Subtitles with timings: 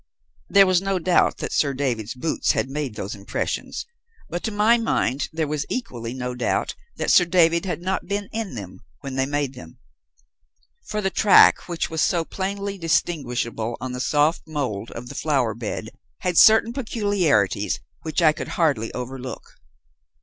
[0.49, 3.85] There was no doubt that Sir David's boots had made those impressions,
[4.31, 8.27] but to my mind there was equally no doubt that Sir David had not been
[8.31, 9.77] in them when they made them.
[10.87, 15.53] For the track which was so plainly distinguishable on the soft mould of the flower
[15.53, 15.91] bed
[16.21, 19.59] had certain peculiarities which I could hardly overlook.